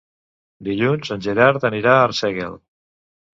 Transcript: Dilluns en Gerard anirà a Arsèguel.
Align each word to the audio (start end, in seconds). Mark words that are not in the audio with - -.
Dilluns 0.67 1.11
en 1.15 1.21
Gerard 1.25 1.67
anirà 1.71 1.93
a 1.99 2.01
Arsèguel. 2.09 2.59